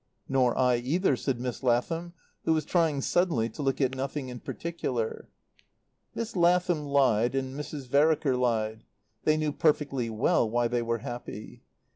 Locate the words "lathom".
1.61-2.13, 6.35-6.87